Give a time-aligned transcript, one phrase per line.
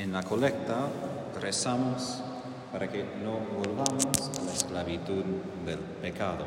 [0.00, 0.88] En la colecta
[1.42, 2.22] rezamos
[2.72, 5.24] para que no volvamos a la esclavitud
[5.66, 6.46] del pecado.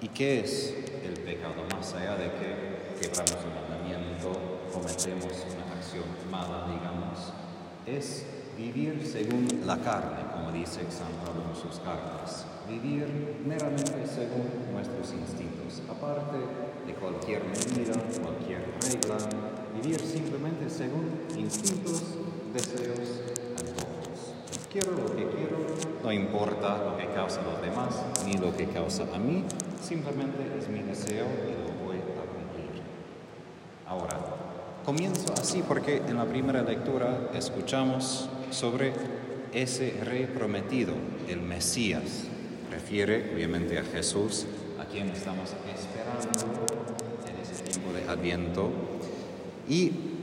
[0.00, 0.72] ¿Y qué es
[1.04, 1.64] el pecado?
[1.74, 7.32] Más allá de que quebramos un mandamiento, cometemos una acción mala, digamos,
[7.86, 8.24] es
[8.56, 12.46] vivir según la carne, como dice San Pablo en sus cartas.
[12.68, 16.36] Vivir meramente según nuestros instintos, aparte
[16.86, 19.18] de cualquier medida, cualquier regla,
[19.74, 22.23] vivir simplemente según instintos,
[22.54, 23.20] deseos,
[23.58, 24.32] antojos.
[24.70, 25.58] Quiero lo que quiero,
[26.02, 29.44] no importa lo que causa a los demás, ni lo que causa a mí,
[29.82, 32.82] simplemente es mi deseo y lo voy a cumplir.
[33.86, 34.18] Ahora,
[34.84, 38.92] comienzo así porque en la primera lectura escuchamos sobre
[39.52, 40.94] ese rey prometido,
[41.28, 42.24] el Mesías.
[42.70, 44.46] Refiere obviamente a Jesús,
[44.80, 46.66] a quien estamos esperando
[47.28, 48.70] en ese tiempo de Adviento.
[49.68, 50.13] Y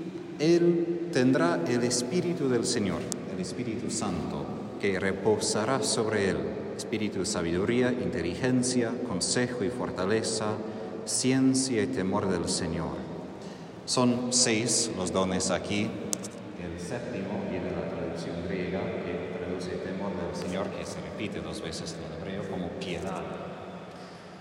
[0.41, 2.99] Él tendrá el Espíritu del Señor,
[3.31, 4.43] el Espíritu Santo,
[4.81, 6.37] que reposará sobre Él.
[6.75, 10.53] Espíritu de sabiduría, inteligencia, consejo y fortaleza,
[11.05, 12.97] ciencia y temor del Señor.
[13.85, 15.87] Son seis los dones aquí.
[16.57, 21.39] El séptimo viene de la traducción griega, que traduce temor del Señor, que se repite
[21.41, 23.21] dos veces en el hebreo como piedad.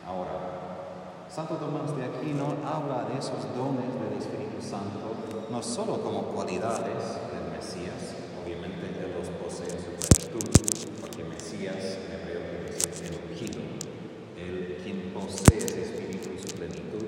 [0.07, 4.70] Ahora, Santo Tomás de Aquino habla de esos dones del Espíritu Santo
[5.51, 10.49] no solo como cualidades del Mesías, obviamente Él los posee en su plenitud,
[11.01, 12.41] porque Mesías en hebreo
[12.79, 13.61] quiere el ungido,
[14.39, 17.07] el quien posee ese Espíritu en su plenitud,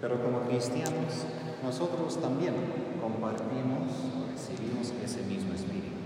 [0.00, 1.26] pero como cristianos
[1.62, 2.54] nosotros también
[3.00, 3.90] compartimos
[4.38, 5.98] recibimos ese mismo Espíritu.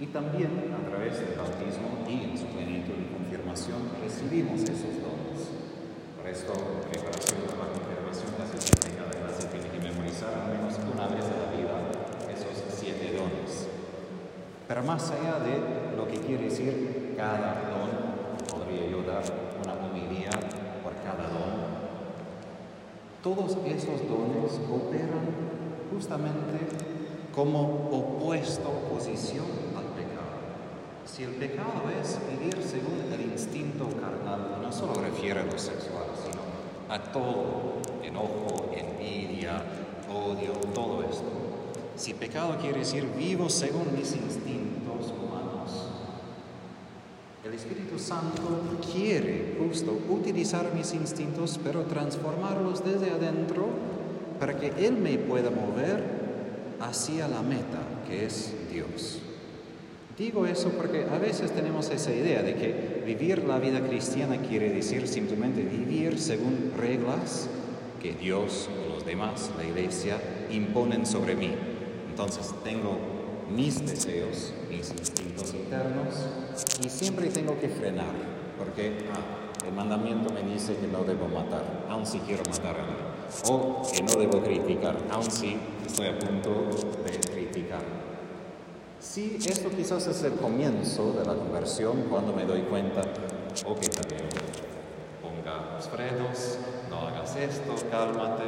[0.00, 5.54] Y también a través del bautismo y en su plenitud y confirmación recibimos esos dones.
[6.16, 6.52] Por esto,
[6.90, 11.24] preparación para la confirmación, casi siempre cada clase tiene que memorizar al menos una vez
[11.28, 11.76] en la vida
[12.26, 13.68] esos siete dones.
[14.66, 19.22] Pero más allá de lo que quiere decir cada don, podría yo dar
[19.62, 20.30] una homilía
[20.82, 21.74] por cada don.
[23.22, 25.26] Todos esos dones operan
[25.92, 26.94] justamente
[27.34, 29.46] como opuesto oposición
[29.76, 30.14] al pecado.
[31.04, 36.06] Si el pecado es vivir según el instinto carnal, no solo refiere a lo sexual,
[36.22, 36.42] sino
[36.88, 39.62] a todo, enojo, envidia,
[40.08, 41.44] odio, todo esto.
[41.96, 45.90] Si pecado quiere decir vivo según mis instintos humanos,
[47.44, 48.60] el Espíritu Santo
[48.92, 53.66] quiere justo utilizar mis instintos, pero transformarlos desde adentro
[54.38, 56.04] para que Él me pueda mover
[56.80, 59.20] hacia la meta, que es Dios.
[60.18, 64.68] Digo eso porque a veces tenemos esa idea de que vivir la vida cristiana quiere
[64.68, 67.48] decir simplemente vivir según reglas
[68.02, 70.20] que Dios o los demás, la iglesia,
[70.50, 71.52] imponen sobre mí.
[72.10, 72.98] Entonces tengo
[73.50, 76.14] mis deseos, mis instintos internos
[76.84, 78.14] y siempre tengo que frenar
[78.58, 82.80] porque ah, el mandamiento me dice que no debo matar, aun si quiero matar a
[82.80, 83.06] alguien,
[83.48, 85.56] o que no debo criticar, aun si
[85.86, 86.68] estoy a punto
[87.04, 87.82] de criticar.
[89.00, 93.02] Sí, esto quizás es el comienzo de la conversión cuando me doy cuenta,
[93.66, 94.28] ok, también
[95.20, 96.58] ponga los frenos,
[96.90, 98.44] no hagas esto, cálmate.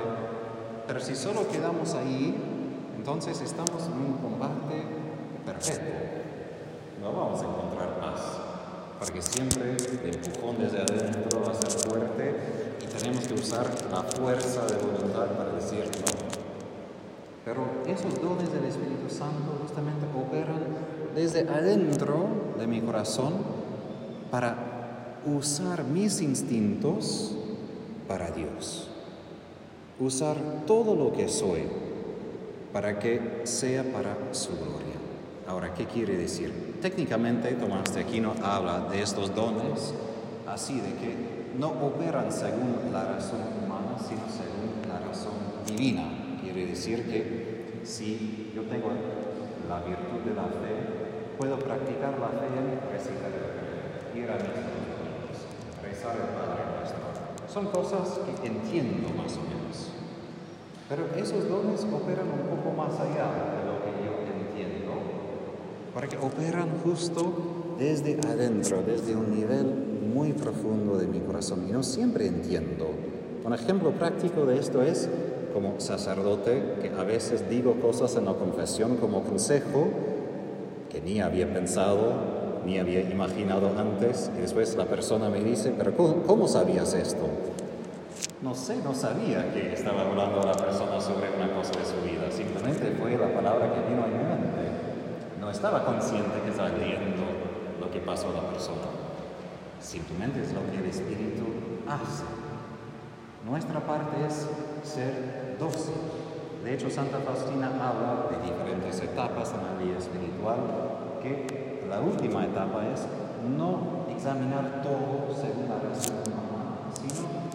[0.87, 2.34] Pero si solo quedamos ahí,
[3.06, 4.83] entonces estamos en un combate
[5.44, 5.93] perfecto.
[7.00, 8.21] No vamos a encontrar paz,
[8.99, 12.34] porque siempre el empujón desde adentro va a ser fuerte
[12.83, 16.19] y tenemos que usar la fuerza de voluntad para decir no.
[17.45, 20.66] Pero esos dones del Espíritu Santo justamente operan
[21.15, 22.27] desde adentro
[22.59, 23.34] de mi corazón
[24.33, 27.37] para usar mis instintos
[28.09, 28.89] para Dios.
[30.00, 31.86] Usar todo lo que soy
[32.72, 34.97] para que sea para su gloria.
[35.47, 36.78] Ahora, ¿qué quiere decir?
[36.82, 39.94] Técnicamente Tomás de Aquino habla de estos dones
[40.47, 45.34] así de que no operan según la razón humana, sino según la razón
[45.66, 46.38] divina.
[46.41, 48.91] Quiere decir que si yo tengo
[49.69, 54.77] la virtud de la fe, puedo practicar la fe en recitar el ir a mis
[55.83, 56.98] rezar el Padre Nuestro.
[57.53, 59.92] Son cosas que entiendo más o menos.
[60.89, 62.56] Pero esos dones operan un poco
[62.86, 64.92] más allá de lo que yo entiendo,
[65.92, 67.33] porque operan justo
[67.78, 69.66] desde adentro, desde un nivel
[70.15, 71.66] muy profundo de mi corazón.
[71.68, 72.88] Y no siempre entiendo.
[73.44, 75.09] Un ejemplo práctico de esto es
[75.53, 79.88] como sacerdote que a veces digo cosas en la confesión como consejo
[80.91, 82.12] que ni había pensado,
[82.65, 87.27] ni había imaginado antes, y después la persona me dice, pero ¿cómo, cómo sabías esto?
[88.42, 91.97] No sé, no sabía que estaba hablando a la persona sobre una cosa de su
[92.04, 95.41] vida, simplemente fue la palabra que vino a mi mente.
[95.41, 97.22] no estaba consciente que estaba leyendo
[97.80, 98.92] lo que pasó a la persona.
[99.80, 101.44] Simplemente es lo que el Espíritu
[101.88, 102.24] hace.
[103.48, 104.47] Nuestra parte es
[104.83, 105.94] ser dócil.
[106.62, 110.59] De hecho, Santa Faustina habla de diferentes etapas en la vida espiritual,
[111.22, 113.06] que la última etapa es
[113.56, 117.46] no examinar todo según la razón humana, sino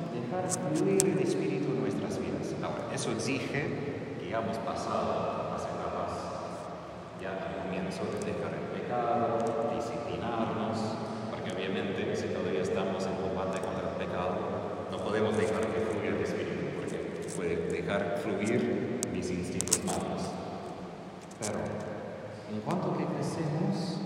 [0.75, 2.55] fluir el Espíritu en nuestras vidas.
[2.93, 6.11] Eso exige que hayamos pasado las etapas
[7.21, 9.39] ya al comienzo de dejar el pecado,
[9.75, 10.77] disciplinarnos,
[11.29, 16.15] porque obviamente si todavía estamos en combate contra el pecado, no podemos dejar que fluya
[16.15, 20.31] el Espíritu, porque puede dejar fluir mis instintos malos.
[21.39, 21.59] Pero
[22.53, 23.99] en cuanto que crecemos,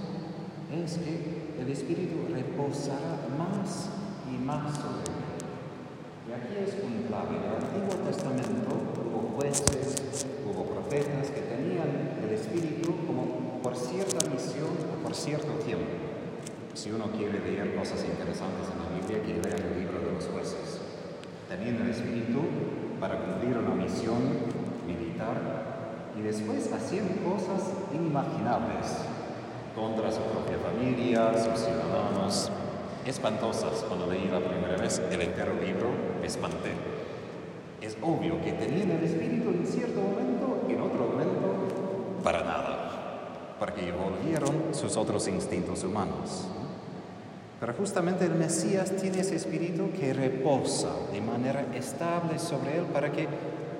[0.73, 3.89] es que el Espíritu reposará más
[4.31, 5.14] y más sobre.
[6.27, 7.37] Y aquí es un clave.
[7.37, 14.27] En el Antiguo Testamento hubo jueces, hubo profetas que tenían el Espíritu como por cierta
[14.29, 15.85] misión o por cierto tiempo.
[16.73, 20.25] Si uno quiere leer cosas interesantes en la Biblia, que lea el libro de los
[20.25, 20.81] jueces.
[21.47, 22.41] Tenían el Espíritu
[22.99, 24.17] para cumplir una misión
[24.87, 25.37] militar
[26.17, 28.97] y después hacían cosas inimaginables
[29.75, 32.49] contra su propia familia, sus ciudadanos,
[33.05, 33.85] espantosas.
[33.87, 36.71] Cuando leí la primera vez el entero libro, me espanté.
[37.81, 41.35] Es obvio que tenían el espíritu en cierto momento y en otro momento
[42.23, 46.47] para nada, porque volvieron sus otros instintos humanos.
[47.59, 53.11] Pero justamente el Mesías tiene ese espíritu que reposa de manera estable sobre él para
[53.11, 53.27] que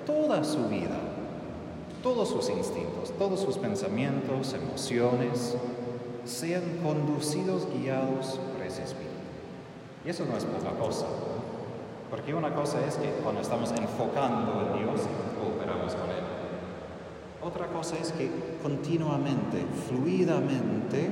[0.06, 0.98] toda su vida,
[2.02, 5.56] todos sus instintos, todos sus pensamientos, emociones,
[6.24, 9.15] sean conducidos, guiados por ese Espíritu.
[10.06, 11.06] Y eso no es poca cosa,
[12.08, 15.00] porque una cosa es que cuando estamos enfocando en Dios,
[15.42, 16.22] cooperamos con Él.
[17.42, 18.30] Otra cosa es que
[18.62, 21.08] continuamente, fluidamente,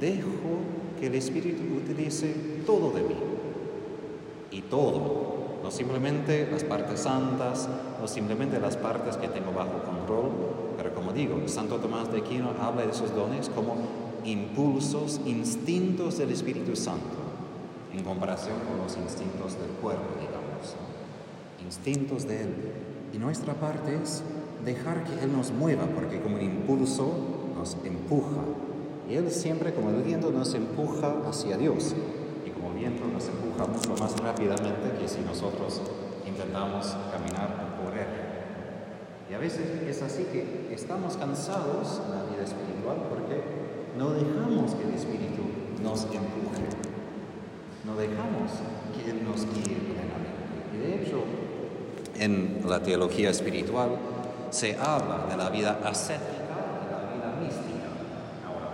[0.00, 0.60] dejo
[0.98, 2.34] que el Espíritu utilice
[2.64, 3.16] todo de mí.
[4.50, 7.68] Y todo, no simplemente las partes santas,
[8.00, 10.30] no simplemente las partes que tengo bajo control,
[10.78, 13.76] pero como digo, Santo Tomás de Aquino habla de esos dones como
[14.24, 17.15] impulsos, instintos del Espíritu Santo,
[17.96, 20.76] en comparación con los instintos del cuerpo, digamos.
[21.64, 22.54] Instintos de Él.
[23.12, 24.22] Y nuestra parte es
[24.64, 27.12] dejar que Él nos mueva, porque como impulso
[27.56, 28.42] nos empuja.
[29.08, 31.94] Y Él siempre, como el viento, nos empuja hacia Dios.
[32.44, 35.80] Y como viento nos empuja mucho más rápidamente que si nosotros
[36.26, 38.26] intentamos caminar o correr.
[39.30, 43.42] Y a veces es así que estamos cansados en la vida espiritual porque
[43.98, 45.42] no dejamos que el Espíritu
[45.82, 46.85] nos empuje.
[47.86, 48.50] No dejamos
[48.94, 50.74] que Él nos guíe plenamente.
[50.74, 51.22] Y de hecho,
[52.18, 53.90] en la teología espiritual
[54.50, 56.26] se habla de la vida ascética
[56.82, 57.86] de la vida mística.
[58.46, 58.70] Ahora,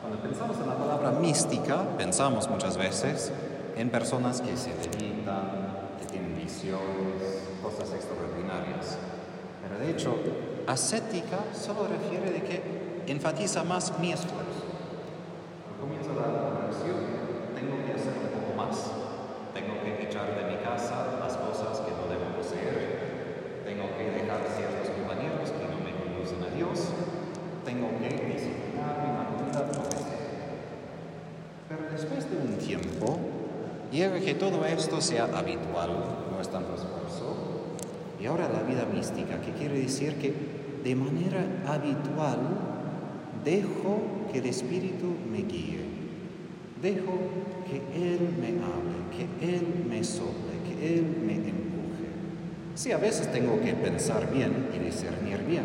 [0.00, 3.32] cuando pensamos en la palabra mística, pensamos muchas veces
[3.76, 5.50] en personas que se dedican,
[6.00, 8.98] que tienen visiones, cosas extraordinarias.
[9.62, 10.14] Pero de hecho,
[10.66, 12.62] ascética solo refiere de que
[13.06, 14.72] enfatiza más mi esfuerzo
[15.82, 16.94] comienzo la conversión,
[17.58, 18.78] tengo que hacer un poco más.
[19.50, 23.66] Tengo que echar de mi casa las cosas que no debo poseer.
[23.66, 26.94] Tengo que dejar ciertos compañeros que no me conducen a Dios.
[27.66, 30.22] Tengo que disciplinarme en la comida, lo que sea.
[31.66, 31.82] Pero
[32.72, 33.18] tiempo,
[33.90, 35.90] llega que todo esto sea habitual,
[36.30, 37.36] no es tanto esfuerzo.
[38.20, 40.32] Y ahora la vida mística, que quiere decir que
[40.82, 42.38] de manera habitual
[43.44, 44.00] dejo
[44.32, 45.80] que el Espíritu me guíe.
[46.80, 47.12] Dejo
[47.68, 52.08] que Él me hable, que Él me sople, que Él me empuje.
[52.74, 55.64] Sí, a veces tengo que pensar bien y discernir bien,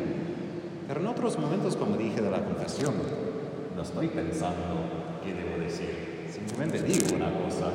[0.88, 2.94] pero en otros momentos, como dije de la confesión,
[3.76, 6.17] no estoy pensando qué debo decir.
[6.48, 7.72] Simplemente digo una cosa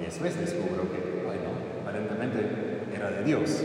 [0.00, 1.50] y después descubro que, bueno,
[1.82, 3.64] aparentemente era de Dios.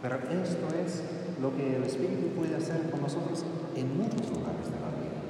[0.00, 1.02] Pero esto es
[1.42, 3.44] lo que el Espíritu puede hacer con nosotros
[3.76, 5.20] en muchos lugares de la vida.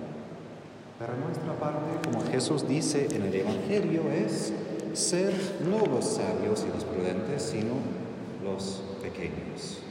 [0.98, 4.52] Pero nuestra parte, como Jesús dice en el Evangelio, es
[4.92, 5.32] ser
[5.68, 7.74] no los sabios y los prudentes, sino
[8.44, 9.82] los pequeños.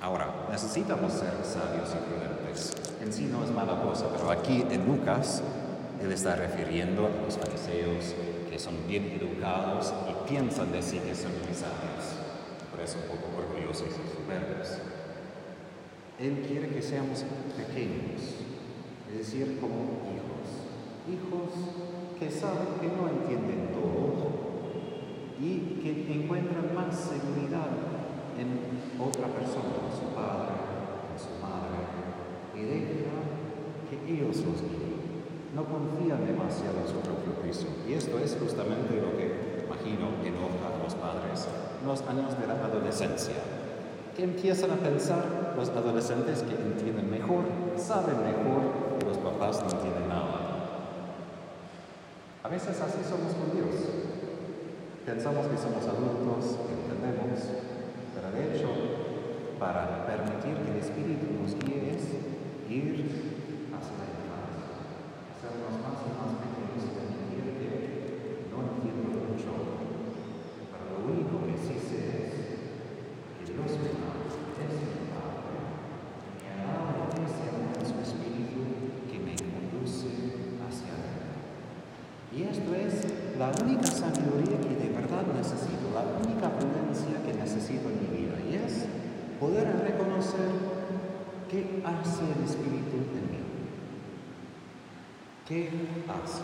[0.00, 2.72] Ahora, necesitamos ser sabios y prudentes.
[3.02, 5.42] En sí no es mala cosa, pero aquí en Lucas,
[6.02, 8.14] él está refiriendo a los fariseos
[8.50, 12.18] que son bien educados y piensan de sí que son muy sabios,
[12.70, 14.78] por eso un poco orgullosos y soberbios.
[16.18, 17.24] Él quiere que seamos
[17.56, 18.20] pequeños,
[19.10, 20.32] es decir, como hijos
[21.02, 21.50] hijos
[22.18, 24.52] que saben que no entienden todo
[25.40, 27.70] y que encuentran más seguridad
[28.38, 30.54] en otra persona, en su padre,
[31.12, 31.82] en su madre,
[32.54, 33.12] y deja
[34.06, 35.01] Dios los guíe.
[35.54, 37.68] No confían demasiado en su propio juicio.
[37.86, 41.48] Y esto es justamente lo que, imagino, enoja a los padres
[41.84, 43.36] los años de la adolescencia.
[44.16, 47.44] Que empiezan a pensar los adolescentes que entienden mejor,
[47.76, 50.40] saben mejor que los papás no entienden nada.
[52.42, 53.74] A veces así somos con Dios.
[55.04, 57.40] Pensamos que somos adultos, que entendemos,
[58.14, 58.68] pero de hecho,
[59.58, 62.04] para permitir que el Espíritu nos guíe es
[62.70, 63.02] ir
[63.74, 64.78] hacia la infancia,
[65.34, 67.70] hacernos más y más pequeños y permitir que
[68.54, 69.50] no entiendo mucho,
[70.70, 72.34] pero lo único que sí sé es
[73.42, 75.66] que Dios me ama, es mi Padre,
[76.46, 78.62] me ha dado ese amor en su Espíritu
[79.10, 80.10] que me conduce
[80.62, 81.26] hacia Él.
[82.32, 82.94] Y esto es
[83.38, 88.40] la única sabiduría que de verdad necesito, la única prudencia que necesito en mi vida,
[88.40, 88.86] y es
[89.40, 90.48] poder reconocer
[91.50, 93.42] qué hace el Espíritu en mí.
[95.52, 95.68] ¿Qué
[96.08, 96.40] hace?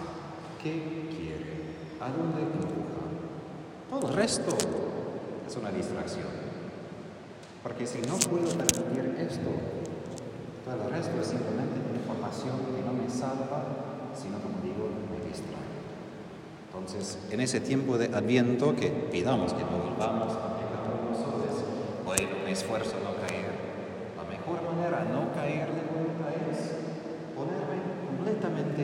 [0.63, 1.57] ¿Qué quiere?
[1.99, 3.09] ¿A dónde empuja?
[3.89, 4.55] Todo el resto
[5.49, 6.27] es una distracción.
[7.63, 9.49] Porque si no puedo permitir esto,
[10.63, 15.57] todo el resto es simplemente información que no me salva, sino como digo, me distrae.
[16.69, 21.65] Entonces, en ese tiempo de Adviento que pidamos que no volvamos a pecar nosotros,
[22.05, 23.57] hoy me esfuerzo no caer.
[24.19, 25.88] La mejor manera no caer de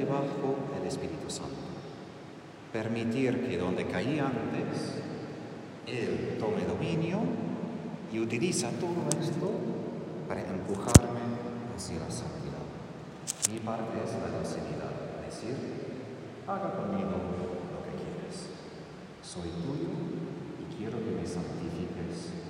[0.04, 1.54] completamente bajo el Espíritu Santo.
[2.72, 5.00] Permitir que donde caí antes,
[5.86, 7.20] Él tome dominio
[8.12, 9.50] y utiliza todo esto
[10.28, 11.20] para empujarme
[11.76, 12.64] hacia la santidad.
[13.52, 14.92] Mi parte es la docilidad,
[15.24, 15.56] decir,
[16.46, 18.50] haga conmigo lo que quieres.
[19.22, 19.92] Soy tuyo
[20.60, 22.43] y quiero que me santifiques